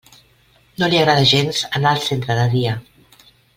[0.83, 2.75] No li agrada gens anar al centre de dia.